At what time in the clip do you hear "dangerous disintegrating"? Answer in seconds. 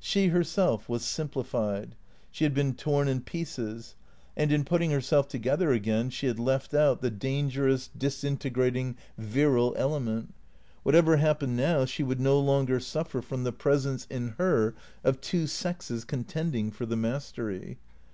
7.10-8.96